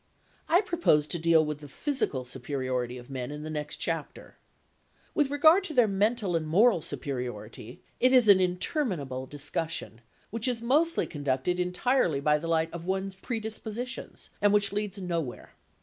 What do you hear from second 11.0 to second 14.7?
conducted entirely by the light of one's predispositions, and